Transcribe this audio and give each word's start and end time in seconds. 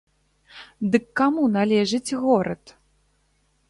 Дык 0.95 1.05
каму 1.23 1.43
належыць 1.59 2.17
горад? 2.25 2.77